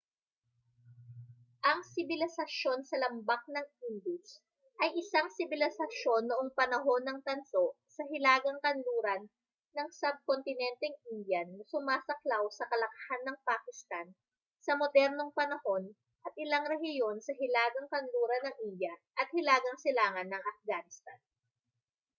[1.71, 4.29] ang sibilisasyon sa lambak ng indus
[4.83, 9.21] ay isang sibilisasyon noong panahon ng tanso sa hilagang kanluran
[9.77, 14.07] ng subkontinenteng indian na sumasaklaw sa kalakhan ng pakistan
[14.65, 15.83] sa modernong-panahon
[16.25, 21.19] at ilang rehiyon sa hilagang kanluran ng india at hilagang silangan ng afghanistan